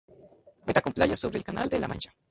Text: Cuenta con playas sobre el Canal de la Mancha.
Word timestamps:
Cuenta 0.63 0.81
con 0.81 0.93
playas 0.93 1.19
sobre 1.19 1.37
el 1.37 1.43
Canal 1.43 1.69
de 1.69 1.79
la 1.79 1.87
Mancha. 1.87 2.11